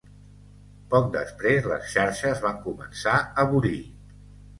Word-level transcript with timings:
Poc 0.93 1.09
després 1.15 1.67
les 1.71 1.85
xarxes 1.95 2.41
van 2.47 2.57
començar 2.63 3.13
a 3.43 3.47
bullir. 3.53 3.75